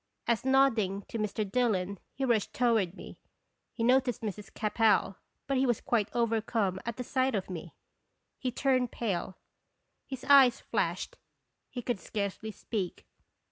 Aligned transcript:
As, 0.25 0.43
nodding 0.43 1.03
to 1.09 1.19
Mr. 1.19 1.47
Dil 1.47 1.69
lon, 1.73 1.99
he 2.15 2.25
rushed 2.25 2.55
toward 2.55 2.95
me, 2.95 3.19
he 3.71 3.83
noticed 3.83 4.23
Mrs. 4.23 4.51
Capel, 4.51 5.17
but 5.45 5.57
he 5.57 5.65
was 5.67 5.79
quite 5.79 6.09
overcome 6.15 6.79
at 6.87 6.97
the 6.97 7.03
sight 7.03 7.35
of 7.35 7.51
me. 7.51 7.75
He 8.39 8.51
turned 8.51 8.91
pale, 8.91 9.37
his 10.07 10.23
eyes 10.23 10.59
flashed, 10.59 11.17
he 11.69 11.83
could 11.83 11.99
scarcely 11.99 12.49
speak. 12.49 13.05